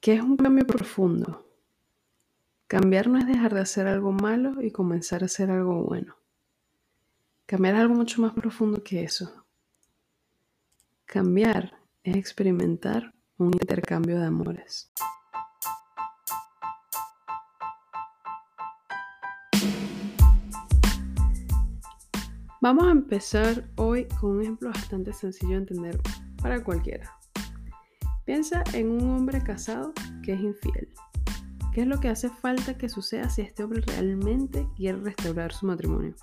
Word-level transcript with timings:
¿Qué 0.00 0.14
es 0.14 0.22
un 0.22 0.38
cambio 0.38 0.66
profundo? 0.66 1.46
Cambiar 2.66 3.08
no 3.08 3.18
es 3.18 3.26
dejar 3.26 3.52
de 3.52 3.60
hacer 3.60 3.86
algo 3.86 4.12
malo 4.12 4.62
y 4.62 4.70
comenzar 4.70 5.22
a 5.22 5.26
hacer 5.26 5.50
algo 5.50 5.82
bueno. 5.82 6.16
Cambiar 7.44 7.74
es 7.74 7.80
algo 7.82 7.96
mucho 7.96 8.22
más 8.22 8.32
profundo 8.32 8.82
que 8.82 9.02
eso. 9.02 9.44
Cambiar 11.04 11.74
es 12.02 12.16
experimentar 12.16 13.12
un 13.36 13.48
intercambio 13.48 14.18
de 14.18 14.24
amores. 14.24 14.90
Vamos 22.62 22.84
a 22.84 22.90
empezar 22.90 23.68
hoy 23.76 24.08
con 24.18 24.30
un 24.30 24.40
ejemplo 24.40 24.70
bastante 24.70 25.12
sencillo 25.12 25.50
de 25.50 25.56
entender 25.56 26.00
para 26.40 26.64
cualquiera. 26.64 27.19
Piensa 28.30 28.62
en 28.74 28.88
un 28.88 29.10
hombre 29.10 29.42
casado 29.42 29.92
que 30.22 30.34
es 30.34 30.40
infiel. 30.40 30.88
¿Qué 31.72 31.80
es 31.80 31.86
lo 31.88 31.98
que 31.98 32.10
hace 32.10 32.28
falta 32.28 32.78
que 32.78 32.88
suceda 32.88 33.28
si 33.28 33.42
este 33.42 33.64
hombre 33.64 33.80
realmente 33.80 34.68
quiere 34.76 35.00
restaurar 35.00 35.52
su 35.52 35.66
matrimonio? 35.66 36.14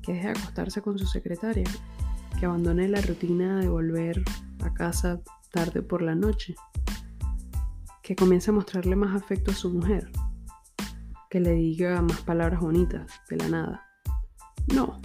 Que 0.00 0.12
deje 0.12 0.26
de 0.26 0.38
acostarse 0.38 0.82
con 0.82 0.96
su 0.96 1.04
secretaria, 1.08 1.68
que 2.38 2.46
abandone 2.46 2.86
la 2.86 3.00
rutina 3.00 3.58
de 3.58 3.68
volver 3.68 4.22
a 4.62 4.72
casa 4.74 5.20
tarde 5.50 5.82
por 5.82 6.02
la 6.02 6.14
noche, 6.14 6.54
que 8.04 8.14
comience 8.14 8.52
a 8.52 8.54
mostrarle 8.54 8.94
más 8.94 9.20
afecto 9.20 9.50
a 9.50 9.54
su 9.54 9.70
mujer, 9.70 10.08
que 11.30 11.40
le 11.40 11.54
diga 11.54 12.00
más 12.00 12.20
palabras 12.20 12.60
bonitas 12.60 13.10
de 13.28 13.36
la 13.38 13.48
nada 13.48 13.86
no, 14.72 15.00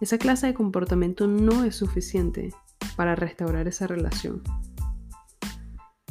esa 0.00 0.18
clase 0.18 0.48
de 0.48 0.54
comportamiento 0.54 1.28
no 1.28 1.62
es 1.62 1.76
suficiente 1.76 2.52
para 2.96 3.14
restaurar 3.14 3.68
esa 3.68 3.86
relación. 3.86 4.42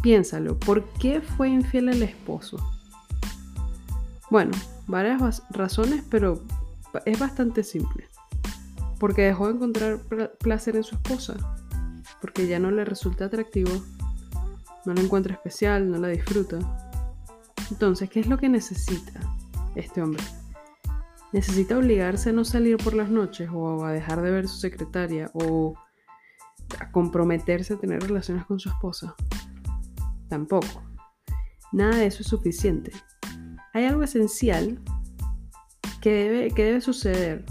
Piénsalo, 0.05 0.59
¿por 0.59 0.84
qué 1.00 1.20
fue 1.20 1.50
infiel 1.50 1.90
el 1.90 2.04
esposo? 2.04 2.58
Bueno, 4.30 4.52
varias 4.85 5.41
razones, 5.49 6.04
pero 6.12 6.43
es 7.05 7.18
bastante 7.18 7.63
simple. 7.63 8.07
Porque 8.99 9.24
dejó 9.24 9.48
de 9.48 9.55
encontrar 9.55 9.98
placer 10.38 10.76
en 10.76 10.84
su 10.84 10.93
esposa, 10.93 11.38
porque 12.21 12.46
ya 12.46 12.60
no 12.60 12.70
le 12.70 12.85
resulta 12.85 13.26
atractivo, 13.26 13.71
no 14.85 14.93
la 14.93 15.02
encuentra 15.02 15.34
especial, 15.34 15.90
no 15.90 15.98
la 15.98 16.10
disfruta. 16.10 16.60
Entonces, 17.71 18.08
¿qué 18.08 18.20
es 18.20 18.27
lo 18.27 18.37
que 18.37 18.48
necesita 18.48 19.20
este 19.74 20.04
hombre? 20.04 20.24
necesita 21.32 21.80
obligarse 21.80 22.30
a 22.30 22.34
no 22.34 22.46
salir 22.46 22.77
por 22.77 22.93
las 22.93 23.10
noches 23.10 23.49
o 23.52 23.84
a 23.84 23.91
dejar 23.91 24.21
de 24.21 24.30
ver 24.30 24.46
a 24.46 24.48
su 24.48 24.58
secretaria 24.58 25.32
o 25.34 25.74
a 26.80 26.91
comprometerse 26.91 27.74
a 27.74 27.77
tener 27.77 28.04
relaciones 28.04 28.46
con 28.46 28.60
su 28.60 28.70
esposa. 28.70 29.15
Tampoco. 30.29 30.84
Nada 31.71 31.98
de 31.98 32.05
eso 32.07 32.21
es 32.21 32.27
suficiente. 32.27 32.91
Hay 33.73 33.85
algo 33.85 34.04
esencial 34.04 34.79
que 36.01 36.12
debe, 36.12 36.51
que 36.51 36.63
debe 36.63 36.81
suceder 36.81 37.45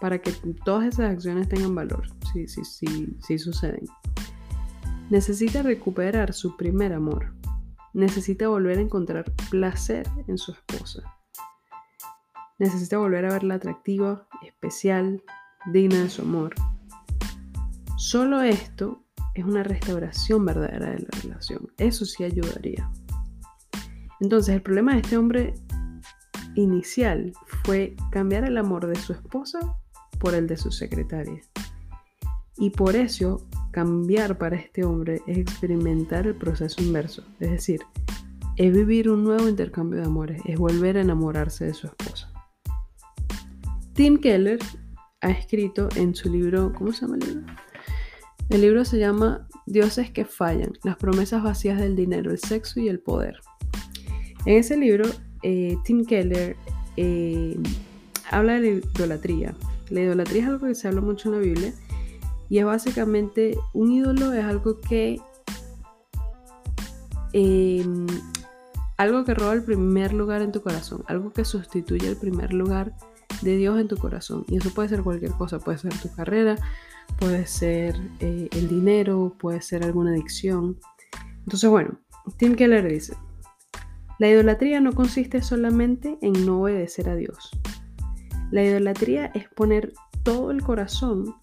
para 0.00 0.20
que 0.20 0.32
todas 0.64 0.86
esas 0.86 1.10
acciones 1.10 1.48
tengan 1.48 1.74
valor, 1.74 2.06
si, 2.32 2.46
sí, 2.48 2.64
sí, 2.64 3.16
sí 3.26 3.38
suceden. 3.38 3.84
Necesita 5.08 5.62
recuperar 5.62 6.32
su 6.32 6.56
primer 6.56 6.92
amor. 6.92 7.34
Necesita 7.94 8.48
volver 8.48 8.78
a 8.78 8.82
encontrar 8.82 9.24
placer 9.50 10.06
en 10.26 10.36
su 10.36 10.52
esposa 10.52 11.16
necesita 12.58 12.98
volver 12.98 13.26
a 13.26 13.32
verla 13.32 13.56
atractiva, 13.56 14.26
especial, 14.42 15.22
digna 15.72 16.02
de 16.02 16.10
su 16.10 16.22
amor. 16.22 16.54
Solo 17.96 18.42
esto 18.42 19.04
es 19.40 19.46
una 19.46 19.62
restauración 19.62 20.44
verdadera 20.44 20.90
de 20.90 21.00
la 21.00 21.20
relación. 21.22 21.68
Eso 21.78 22.04
sí 22.04 22.24
ayudaría. 22.24 22.90
Entonces, 24.20 24.54
el 24.54 24.62
problema 24.62 24.94
de 24.94 25.00
este 25.00 25.16
hombre 25.16 25.54
inicial 26.54 27.32
fue 27.64 27.94
cambiar 28.10 28.44
el 28.44 28.56
amor 28.56 28.86
de 28.86 28.96
su 28.96 29.12
esposa 29.12 29.58
por 30.18 30.34
el 30.34 30.46
de 30.46 30.56
su 30.56 30.70
secretaria. 30.70 31.40
Y 32.58 32.70
por 32.70 32.96
eso, 32.96 33.46
cambiar 33.72 34.38
para 34.38 34.56
este 34.56 34.84
hombre 34.84 35.20
es 35.26 35.38
experimentar 35.38 36.26
el 36.26 36.34
proceso 36.34 36.82
inverso. 36.82 37.22
Es 37.38 37.50
decir, 37.50 37.80
es 38.56 38.72
vivir 38.72 39.10
un 39.10 39.22
nuevo 39.22 39.48
intercambio 39.48 40.00
de 40.00 40.06
amores, 40.06 40.40
es 40.46 40.58
volver 40.58 40.96
a 40.96 41.02
enamorarse 41.02 41.66
de 41.66 41.74
su 41.74 41.86
esposa. 41.86 42.32
Tim 43.92 44.18
Keller 44.18 44.58
ha 45.20 45.30
escrito 45.30 45.88
en 45.96 46.14
su 46.14 46.30
libro, 46.30 46.72
¿cómo 46.72 46.92
se 46.92 47.02
llama 47.02 47.16
el 47.16 47.28
libro? 47.28 47.52
El 48.48 48.60
libro 48.60 48.84
se 48.84 48.98
llama 48.98 49.48
Dioses 49.66 50.10
que 50.10 50.24
fallan, 50.24 50.72
las 50.84 50.96
promesas 50.96 51.42
vacías 51.42 51.80
del 51.80 51.96
dinero, 51.96 52.30
el 52.30 52.38
sexo 52.38 52.80
y 52.80 52.88
el 52.88 53.00
poder. 53.00 53.40
En 54.44 54.58
ese 54.58 54.76
libro, 54.76 55.04
eh, 55.42 55.76
Tim 55.84 56.04
Keller 56.04 56.56
eh, 56.96 57.58
habla 58.30 58.54
de 58.54 58.60
la 58.60 58.68
idolatría. 58.68 59.54
La 59.90 60.00
idolatría 60.00 60.42
es 60.42 60.48
algo 60.48 60.66
que 60.66 60.74
se 60.74 60.88
habla 60.88 61.00
mucho 61.00 61.28
en 61.28 61.34
la 61.34 61.40
Biblia 61.40 61.72
y 62.48 62.58
es 62.58 62.64
básicamente 62.64 63.58
un 63.72 63.92
ídolo 63.92 64.32
es 64.32 64.44
algo 64.44 64.80
que 64.80 65.20
em, 67.32 68.06
algo 68.96 69.24
que 69.24 69.34
roba 69.34 69.52
el 69.52 69.64
primer 69.64 70.12
lugar 70.12 70.42
en 70.42 70.52
tu 70.52 70.62
corazón, 70.62 71.04
algo 71.08 71.32
que 71.32 71.44
sustituye 71.44 72.08
el 72.08 72.16
primer 72.16 72.52
lugar 72.52 72.94
de 73.42 73.56
Dios 73.56 73.78
en 73.80 73.88
tu 73.88 73.96
corazón. 73.96 74.44
Y 74.48 74.56
eso 74.56 74.70
puede 74.70 74.88
ser 74.88 75.02
cualquier 75.02 75.32
cosa, 75.32 75.58
puede 75.58 75.78
ser 75.78 75.94
tu 75.94 76.12
carrera, 76.14 76.56
puede 77.18 77.46
ser 77.46 77.96
eh, 78.20 78.48
el 78.52 78.68
dinero, 78.68 79.34
puede 79.38 79.62
ser 79.62 79.84
alguna 79.84 80.10
adicción. 80.10 80.78
Entonces, 81.40 81.70
bueno, 81.70 81.98
Tim 82.36 82.54
Keller 82.54 82.88
dice, 82.88 83.16
la 84.18 84.28
idolatría 84.28 84.80
no 84.80 84.92
consiste 84.92 85.42
solamente 85.42 86.18
en 86.22 86.46
no 86.46 86.62
obedecer 86.62 87.08
a 87.08 87.16
Dios. 87.16 87.50
La 88.50 88.62
idolatría 88.62 89.26
es 89.34 89.48
poner 89.48 89.92
todo 90.22 90.50
el 90.50 90.62
corazón 90.62 91.34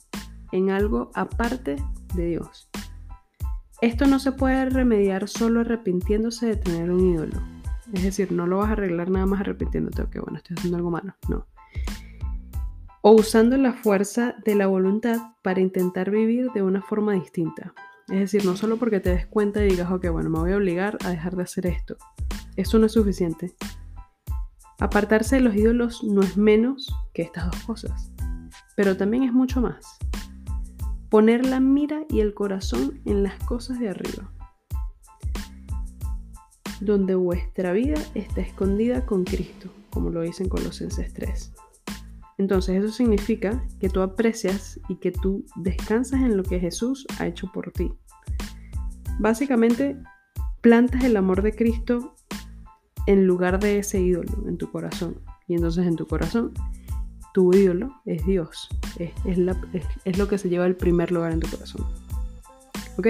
en 0.52 0.70
algo 0.70 1.12
aparte 1.14 1.76
de 2.16 2.28
Dios. 2.28 2.70
Esto 3.82 4.06
no 4.06 4.20
se 4.20 4.32
puede 4.32 4.70
remediar 4.70 5.28
solo 5.28 5.62
arrepintiéndose 5.62 6.46
de 6.48 6.56
tener 6.56 6.90
un 6.90 7.14
ídolo. 7.14 7.42
Es 7.92 8.04
decir, 8.04 8.32
no 8.32 8.48
lo 8.48 8.60
vas 8.60 8.70
a 8.70 8.74
arreglar 8.74 9.10
nada 9.10 9.26
más 9.26 9.42
arrepintiéndote, 9.42 10.06
que 10.10 10.20
bueno, 10.20 10.38
estoy 10.38 10.56
haciendo 10.58 10.78
algo 10.78 10.90
malo. 10.90 11.14
No 11.28 11.46
o 13.06 13.12
usando 13.12 13.58
la 13.58 13.74
fuerza 13.74 14.34
de 14.46 14.56
la 14.56 14.66
voluntad 14.66 15.18
para 15.42 15.60
intentar 15.60 16.10
vivir 16.10 16.52
de 16.54 16.62
una 16.62 16.82
forma 16.82 17.12
distinta. 17.12 17.74
Es 18.08 18.20
decir, 18.20 18.46
no 18.46 18.56
solo 18.56 18.78
porque 18.78 19.02
te 19.02 19.10
des 19.10 19.28
cuenta 19.28 19.62
y 19.64 19.68
digas, 19.68 19.92
ok, 19.92 20.08
bueno, 20.10 20.30
me 20.30 20.40
voy 20.40 20.54
a 20.54 20.56
obligar 20.56 20.98
a 21.04 21.10
dejar 21.10 21.36
de 21.36 21.44
hacer 21.44 21.68
esto. 21.68 21.98
Eso 22.56 22.80
no 22.80 22.86
es 22.86 22.94
suficiente. 22.94 23.56
Apartarse 24.80 25.36
de 25.36 25.42
los 25.42 25.54
ídolos 25.54 26.02
no 26.02 26.22
es 26.22 26.38
menos 26.38 26.96
que 27.14 27.24
estas 27.24 27.52
dos 27.52 27.62
cosas, 27.64 28.10
pero 28.78 28.96
también 28.96 29.24
es 29.24 29.34
mucho 29.34 29.60
más. 29.60 29.98
Poner 31.10 31.46
la 31.46 31.60
mira 31.60 32.06
y 32.10 32.22
el 32.22 32.34
corazón 32.34 33.02
en 33.04 33.22
las 33.22 33.38
cosas 33.44 33.80
de 33.80 33.90
arriba, 33.90 34.32
donde 36.80 37.16
vuestra 37.16 37.74
vida 37.74 38.02
está 38.16 38.40
escondida 38.40 39.06
con 39.06 39.26
Cristo, 39.26 39.70
como 39.90 40.10
lo 40.10 40.22
dice 40.22 40.44
en 40.44 40.50
Colosenses 40.50 41.14
3. 41.14 41.54
Entonces 42.38 42.84
eso 42.84 42.92
significa 42.94 43.64
que 43.80 43.90
tú 43.90 44.02
aprecias 44.02 44.80
y 44.90 44.96
que 44.96 45.12
tú 45.12 45.46
descansas 45.56 46.22
en 46.22 46.38
lo 46.38 46.44
que 46.44 46.60
Jesús 46.60 47.06
ha 47.20 47.28
hecho 47.28 47.52
por 47.52 47.72
ti. 47.72 47.92
Básicamente, 49.20 49.98
plantas 50.62 51.04
el 51.04 51.18
amor 51.18 51.42
de 51.42 51.54
Cristo 51.54 52.16
en 53.06 53.28
lugar 53.28 53.60
de 53.60 53.80
ese 53.80 54.02
ídolo 54.02 54.32
en 54.48 54.58
tu 54.58 54.72
corazón. 54.72 55.22
Y 55.48 55.56
entonces 55.56 55.86
en 55.86 55.96
tu 55.96 56.08
corazón, 56.08 56.54
tu 57.34 57.54
ídolo 57.54 57.94
es 58.06 58.26
Dios. 58.26 58.70
Es, 58.98 59.38
lo 60.18 60.28
que 60.28 60.38
se 60.38 60.50
lleva 60.50 60.66
el 60.66 60.76
primer 60.76 61.12
lugar 61.12 61.34
en 61.34 61.40
tu 61.40 61.50
corazón. 61.50 61.86
¿Ok? 62.98 63.08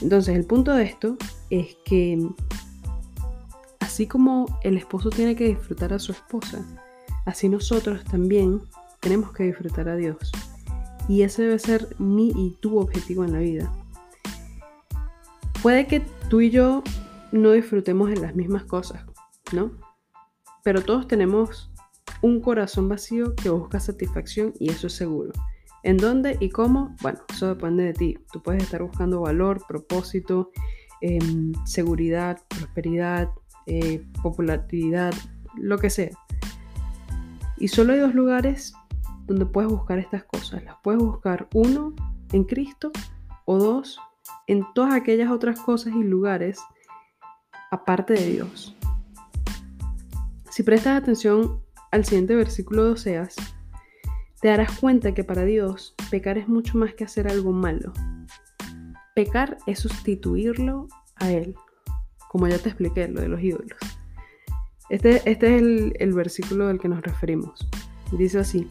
Entonces 0.00 0.36
el 0.36 0.44
punto 0.44 0.72
de 0.72 0.84
esto 0.84 1.16
es 1.50 1.76
que 1.84 2.18
así 3.80 4.06
como 4.06 4.46
el 4.62 4.76
esposo 4.76 5.10
tiene 5.10 5.34
que 5.34 5.48
disfrutar 5.48 5.92
a 5.92 5.98
su 5.98 6.12
esposa, 6.12 6.64
así 7.28 7.50
nosotros 7.50 8.02
también 8.04 8.62
tenemos 9.00 9.32
que 9.32 9.44
disfrutar 9.44 9.88
a 9.88 9.96
Dios. 9.96 10.32
Y 11.08 11.22
ese 11.22 11.42
debe 11.42 11.58
ser 11.58 11.88
mi 11.98 12.30
y 12.34 12.56
tu 12.60 12.78
objetivo 12.78 13.22
en 13.22 13.32
la 13.32 13.38
vida. 13.38 13.72
Puede 15.62 15.86
que 15.86 16.00
tú 16.30 16.40
y 16.40 16.50
yo 16.50 16.82
no 17.30 17.52
disfrutemos 17.52 18.08
de 18.08 18.16
las 18.16 18.34
mismas 18.34 18.64
cosas, 18.64 19.04
¿no? 19.52 19.72
Pero 20.64 20.82
todos 20.82 21.06
tenemos 21.06 21.70
un 22.22 22.40
corazón 22.40 22.88
vacío 22.88 23.34
que 23.36 23.50
busca 23.50 23.78
satisfacción 23.78 24.54
y 24.58 24.70
eso 24.70 24.86
es 24.86 24.94
seguro. 24.94 25.32
¿En 25.82 25.98
dónde 25.98 26.38
y 26.40 26.48
cómo? 26.48 26.96
Bueno, 27.02 27.20
eso 27.28 27.48
depende 27.48 27.84
de 27.84 27.92
ti. 27.92 28.18
Tú 28.32 28.42
puedes 28.42 28.62
estar 28.62 28.82
buscando 28.82 29.20
valor, 29.20 29.62
propósito, 29.68 30.50
em, 31.02 31.52
seguridad, 31.66 32.38
prosperidad, 32.48 33.28
eh, 33.66 34.02
popularidad, 34.22 35.12
lo 35.56 35.78
que 35.78 35.90
sea. 35.90 36.10
Y 37.60 37.68
solo 37.68 37.92
hay 37.92 38.00
dos 38.00 38.14
lugares 38.14 38.72
donde 39.26 39.46
puedes 39.46 39.70
buscar 39.70 39.98
estas 39.98 40.24
cosas. 40.24 40.62
Las 40.64 40.76
puedes 40.82 41.00
buscar, 41.00 41.48
uno, 41.54 41.94
en 42.32 42.44
Cristo, 42.44 42.90
o 43.44 43.58
dos, 43.58 43.98
en 44.46 44.64
todas 44.74 44.94
aquellas 44.94 45.30
otras 45.30 45.60
cosas 45.60 45.94
y 45.94 46.02
lugares 46.02 46.60
aparte 47.70 48.14
de 48.14 48.26
Dios. 48.26 48.76
Si 50.50 50.62
prestas 50.62 51.00
atención 51.00 51.62
al 51.90 52.04
siguiente 52.04 52.34
versículo 52.34 52.84
de 52.84 52.90
Oseas, 52.92 53.36
te 54.40 54.48
darás 54.48 54.78
cuenta 54.78 55.14
que 55.14 55.24
para 55.24 55.44
Dios 55.44 55.94
pecar 56.10 56.38
es 56.38 56.48
mucho 56.48 56.78
más 56.78 56.94
que 56.94 57.04
hacer 57.04 57.28
algo 57.28 57.52
malo. 57.52 57.92
Pecar 59.14 59.58
es 59.66 59.80
sustituirlo 59.80 60.86
a 61.16 61.30
Él, 61.30 61.54
como 62.28 62.46
ya 62.46 62.58
te 62.58 62.68
expliqué, 62.68 63.08
lo 63.08 63.20
de 63.20 63.28
los 63.28 63.40
ídolos. 63.40 63.97
Este, 64.90 65.22
este 65.30 65.56
es 65.56 65.62
el, 65.98 66.12
versículo 66.14 66.68
del 66.68 66.78
que 66.78 66.88
nos 66.88 67.02
referimos. 67.02 67.68
Dice 68.12 68.38
así, 68.38 68.68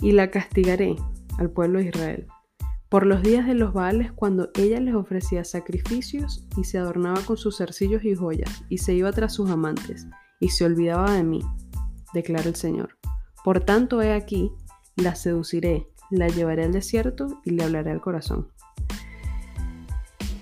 y 0.00 0.12
la 0.12 0.30
castigaré 0.30 0.96
al 1.38 1.50
pueblo 1.50 1.80
de 1.80 1.86
Israel 1.86 2.26
por 2.88 3.04
los 3.04 3.22
días 3.22 3.46
de 3.46 3.54
los 3.54 3.74
Baales 3.74 4.12
cuando 4.12 4.50
ella 4.54 4.80
les 4.80 4.94
ofrecía 4.94 5.44
sacrificios 5.44 6.46
y 6.56 6.64
se 6.64 6.78
adornaba 6.78 7.20
con 7.20 7.36
sus 7.36 7.58
zarcillos 7.58 8.04
y 8.04 8.14
joyas 8.14 8.64
y 8.68 8.78
se 8.78 8.94
iba 8.94 9.12
tras 9.12 9.34
sus 9.34 9.50
amantes 9.50 10.06
y 10.40 10.48
se 10.48 10.64
olvidaba 10.64 11.12
de 11.12 11.22
mí, 11.22 11.42
declara 12.14 12.48
el 12.48 12.54
Señor. 12.54 12.96
Por 13.44 13.60
tanto, 13.60 14.00
he 14.02 14.14
aquí, 14.14 14.52
la 14.96 15.14
seduciré, 15.14 15.88
la 16.10 16.28
llevaré 16.28 16.64
al 16.64 16.72
desierto 16.72 17.40
y 17.44 17.50
le 17.50 17.64
hablaré 17.64 17.90
al 17.90 18.00
corazón. 18.00 18.48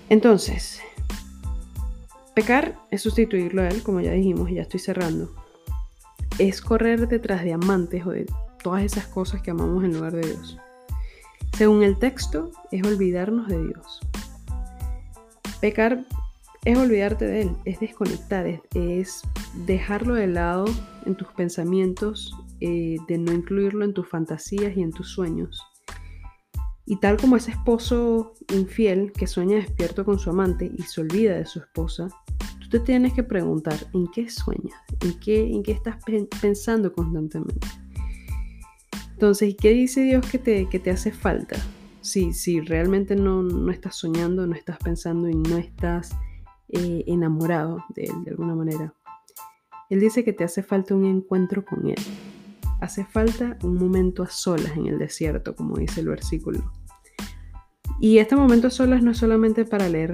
Entonces, 0.09 0.81
pecar 2.37 2.75
es 2.91 3.01
sustituirlo 3.01 3.63
a 3.63 3.67
él, 3.67 3.81
como 3.81 3.99
ya 3.99 4.11
dijimos, 4.11 4.51
y 4.51 4.53
ya 4.53 4.61
estoy 4.61 4.79
cerrando. 4.79 5.33
Es 6.37 6.61
correr 6.61 7.07
detrás 7.07 7.43
de 7.43 7.51
amantes 7.51 8.05
o 8.05 8.11
de 8.11 8.27
todas 8.61 8.83
esas 8.83 9.07
cosas 9.07 9.41
que 9.41 9.49
amamos 9.49 9.83
en 9.83 9.95
lugar 9.95 10.13
de 10.13 10.21
Dios. 10.21 10.55
Según 11.57 11.81
el 11.81 11.97
texto, 11.97 12.51
es 12.71 12.85
olvidarnos 12.85 13.47
de 13.47 13.65
Dios. 13.65 14.01
Pecar 15.61 16.05
es 16.63 16.77
olvidarte 16.77 17.25
de 17.25 17.41
Él, 17.41 17.51
es 17.65 17.79
desconectar, 17.79 18.45
es, 18.75 19.23
dejarlo 19.65 20.13
de 20.13 20.27
lado 20.27 20.65
en 21.07 21.15
tus 21.15 21.29
pensamientos, 21.29 22.35
eh, 22.59 22.97
de 23.07 23.17
no 23.17 23.33
incluirlo 23.33 23.83
en 23.83 23.95
tus 23.95 24.07
fantasías 24.07 24.77
y 24.77 24.83
en 24.83 24.91
tus 24.91 25.09
sueños. 25.09 25.59
Y 26.89 26.95
tal 26.95 27.17
como 27.17 27.35
ese 27.35 27.51
esposo 27.51 28.33
infiel 28.53 29.11
que 29.11 29.27
sueña 29.27 29.57
despierto 29.57 30.05
con 30.05 30.19
su 30.19 30.29
amante 30.29 30.71
y 30.73 30.83
se 30.83 31.01
olvida 31.01 31.35
de 31.35 31.45
su 31.45 31.59
esposa, 31.59 32.07
tú 32.61 32.69
te 32.69 32.79
tienes 32.79 33.11
que 33.13 33.23
preguntar 33.23 33.75
en 33.93 34.07
qué 34.07 34.29
sueñas, 34.29 34.79
en 35.01 35.19
qué, 35.19 35.51
en 35.51 35.63
qué 35.63 35.73
estás 35.73 35.97
pensando 36.39 36.93
constantemente. 36.93 37.67
Entonces, 39.11 39.53
¿qué 39.59 39.71
dice 39.71 40.01
Dios 40.03 40.25
que 40.31 40.39
te, 40.39 40.69
que 40.69 40.79
te 40.79 40.89
hace 40.89 41.11
falta? 41.11 41.57
Si, 41.99 42.31
si 42.31 42.61
realmente 42.61 43.17
no, 43.17 43.43
no, 43.43 43.69
estás 43.69 43.97
soñando, 43.97 44.47
no 44.47 44.55
estás 44.55 44.77
pensando 44.77 45.27
y 45.27 45.35
no 45.35 45.57
estás 45.57 46.11
eh, 46.69 47.03
enamorado 47.05 47.83
de 47.95 48.03
Él 48.05 48.23
de 48.23 48.31
alguna 48.31 48.55
manera. 48.55 48.93
Él 49.89 49.99
dice 49.99 50.23
que 50.23 50.31
te 50.31 50.45
hace 50.45 50.63
falta 50.63 50.95
un 50.95 51.03
encuentro 51.03 51.65
con 51.65 51.85
Él. 51.85 51.97
Hace 52.79 53.05
falta 53.05 53.57
un 53.63 53.75
momento 53.75 54.23
a 54.23 54.27
solas 54.27 54.77
en 54.77 54.87
el 54.87 54.99
desierto, 54.99 55.55
como 55.55 55.77
dice 55.77 56.01
el 56.01 56.09
versículo. 56.09 56.71
Y 57.99 58.19
este 58.19 58.35
momento 58.35 58.67
a 58.67 58.69
solas 58.69 59.01
no 59.01 59.11
es 59.11 59.17
solamente 59.17 59.65
para 59.65 59.89
leer 59.89 60.13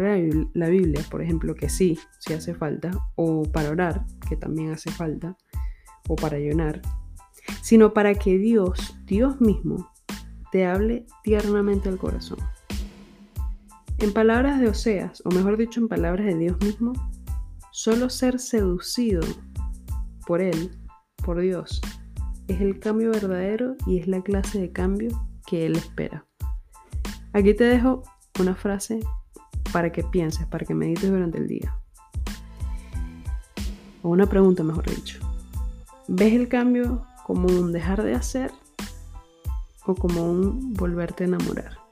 la 0.54 0.70
Biblia, 0.70 1.04
por 1.12 1.22
ejemplo, 1.22 1.54
que 1.56 1.68
sí, 1.68 2.00
sí 2.20 2.34
hace 2.34 2.54
falta, 2.54 2.92
o 3.16 3.44
para 3.44 3.72
orar, 3.72 4.06
que 4.30 4.38
también 4.38 4.72
hace 4.72 4.90
falta, 4.90 5.38
o 6.08 6.16
para 6.16 6.38
ayunar, 6.38 6.82
sino 7.62 7.94
para 7.94 8.14
que 8.14 8.38
Dios, 8.38 8.98
Dios 9.06 9.42
mismo, 9.42 9.92
te 10.54 10.66
hable 10.66 11.06
tiernamente 11.24 11.90
al 11.90 11.98
corazón. 11.98 12.40
En 13.98 14.14
palabras 14.14 14.62
de 14.62 14.70
Oseas, 14.70 15.22
o 15.26 15.32
mejor 15.32 15.58
dicho, 15.58 15.82
en 15.82 15.90
palabras 15.90 16.26
de 16.26 16.38
Dios 16.38 16.58
mismo, 16.62 16.94
solo 17.72 18.10
ser 18.10 18.40
seducido 18.40 19.22
por 20.26 20.42
Él, 20.42 20.72
por 21.26 21.42
Dios, 21.42 21.82
es 22.48 22.62
el 22.62 22.80
cambio 22.80 23.12
verdadero 23.12 23.76
y 23.86 24.00
es 24.00 24.08
la 24.08 24.22
clase 24.22 24.60
de 24.60 24.72
cambio 24.72 25.10
que 25.46 25.66
Él 25.66 25.76
espera. 25.76 26.26
Aquí 27.34 27.54
te 27.54 27.64
dejo 27.64 28.04
una 28.40 28.56
frase 28.56 29.00
para 29.72 29.92
que 29.92 30.04
pienses, 30.04 30.46
para 30.48 30.66
que 30.66 30.74
medites 30.74 31.10
durante 31.10 31.38
el 31.38 31.48
día. 31.48 31.76
O 34.02 34.10
una 34.10 34.28
pregunta, 34.28 34.64
mejor 34.64 34.90
dicho. 34.90 35.20
¿Ves 36.08 36.34
el 36.34 36.48
cambio 36.48 37.06
como 37.26 37.48
un 37.48 37.72
dejar 37.72 38.04
de 38.04 38.14
hacer 38.14 38.52
o 39.86 39.96
como 39.96 40.24
un 40.24 40.74
volverte 40.74 41.24
a 41.24 41.28
enamorar. 41.28 41.83